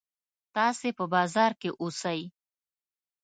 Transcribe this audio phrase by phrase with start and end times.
[0.55, 2.21] تاسې په بازار کې اوسئ.